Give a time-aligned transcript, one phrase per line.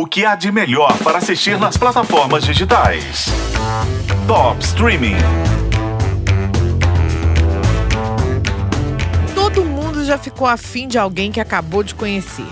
[0.00, 3.26] O que há de melhor para assistir nas plataformas digitais?
[4.26, 5.16] Top Streaming.
[9.34, 12.50] Todo mundo já ficou afim de alguém que acabou de conhecer.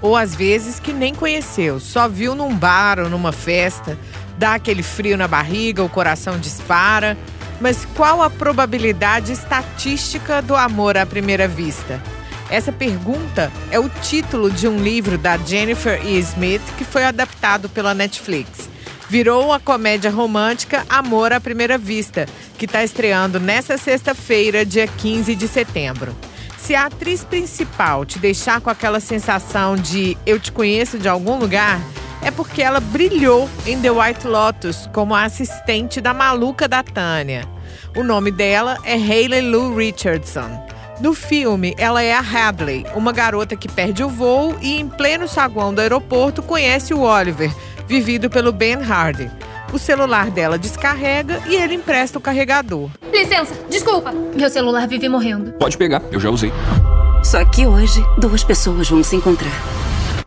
[0.00, 3.98] Ou às vezes que nem conheceu, só viu num bar ou numa festa,
[4.38, 7.14] dá aquele frio na barriga, o coração dispara.
[7.60, 12.00] Mas qual a probabilidade estatística do amor à primeira vista?
[12.48, 16.18] Essa pergunta é o título de um livro da Jennifer E.
[16.18, 18.68] Smith que foi adaptado pela Netflix.
[19.08, 25.34] Virou a comédia romântica Amor à Primeira Vista, que está estreando nesta sexta-feira, dia 15
[25.34, 26.14] de setembro.
[26.58, 31.38] Se a atriz principal te deixar com aquela sensação de eu te conheço de algum
[31.38, 31.80] lugar,
[32.22, 37.46] é porque ela brilhou em The White Lotus como a assistente da maluca da Tânia.
[37.96, 40.75] O nome dela é Hayley Lou Richardson.
[40.98, 45.28] No filme, ela é a Hadley, uma garota que perde o voo e, em pleno
[45.28, 47.54] saguão do aeroporto, conhece o Oliver,
[47.86, 49.30] vivido pelo Ben Hardy.
[49.72, 52.88] O celular dela descarrega e ele empresta o carregador.
[53.12, 54.10] Licença, desculpa.
[54.10, 55.52] Meu celular vive morrendo.
[55.52, 56.50] Pode pegar, eu já usei.
[57.22, 59.52] Só que hoje, duas pessoas vão se encontrar.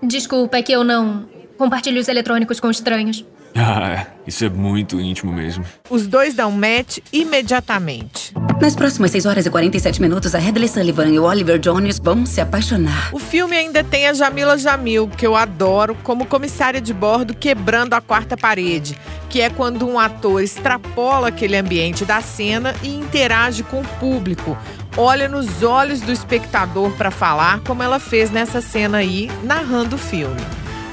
[0.00, 1.26] Desculpa, é que eu não
[1.58, 3.24] compartilho os eletrônicos com estranhos.
[3.56, 5.64] Ah, isso é muito íntimo mesmo.
[5.90, 8.32] Os dois dão match imediatamente.
[8.60, 12.24] Nas próximas 6 horas e 47 minutos, a Hadley Sullivan e o Oliver Jones vão
[12.24, 13.10] se apaixonar.
[13.12, 17.94] O filme ainda tem a Jamila Jamil, que eu adoro, como comissária de bordo quebrando
[17.94, 18.96] a quarta parede,
[19.28, 24.56] que é quando um ator extrapola aquele ambiente da cena e interage com o público.
[24.96, 29.98] Olha nos olhos do espectador para falar, como ela fez nessa cena aí, narrando o
[29.98, 30.40] filme.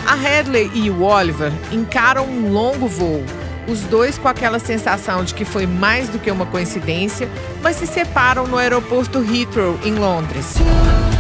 [0.08, 3.24] A Hadley e o Oliver encaram um longo voo,
[3.70, 7.30] os dois com aquela sensação de que foi mais do que uma coincidência,
[7.62, 10.56] mas se separam no aeroporto Heathrow, em Londres.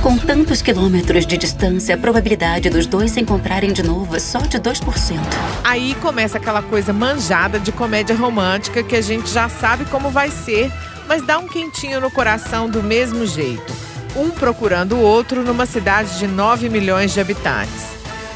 [0.02, 4.40] Com tantos quilômetros de distância, a probabilidade dos dois se encontrarem de novo é só
[4.40, 5.20] de 2%.
[5.64, 10.32] Aí começa aquela coisa manjada de comédia romântica que a gente já sabe como vai
[10.32, 10.72] ser,
[11.08, 13.74] mas dá um quentinho no coração do mesmo jeito.
[14.16, 17.89] Um procurando o outro numa cidade de 9 milhões de habitantes.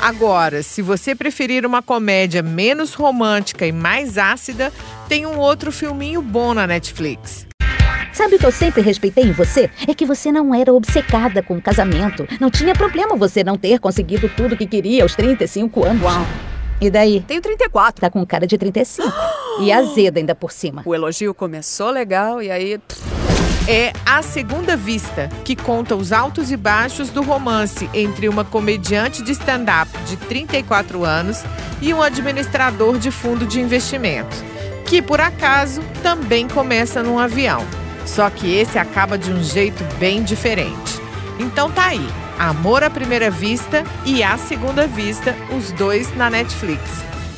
[0.04, 4.70] Agora, se você preferir uma comédia menos romântica e mais ácida,
[5.08, 7.48] tem um outro filminho bom na Netflix.
[8.12, 9.72] Sabe o que eu sempre respeitei em você?
[9.88, 12.28] É que você não era obcecada com o casamento.
[12.38, 16.04] Não tinha problema você não ter conseguido tudo que queria aos 35 anos.
[16.04, 16.28] Uau.
[16.82, 17.22] E daí?
[17.22, 18.02] Tenho 34.
[18.02, 19.10] Tá com cara de 35.
[19.62, 20.82] e azeda ainda por cima.
[20.86, 22.78] O elogio começou legal e aí.
[23.68, 29.24] É A Segunda Vista, que conta os altos e baixos do romance entre uma comediante
[29.24, 31.44] de stand-up de 34 anos
[31.82, 34.44] e um administrador de fundo de investimentos,
[34.86, 37.66] que por acaso também começa num avião.
[38.06, 41.02] Só que esse acaba de um jeito bem diferente.
[41.40, 42.06] Então tá aí,
[42.38, 47.13] Amor à Primeira Vista e A Segunda Vista, os dois na Netflix.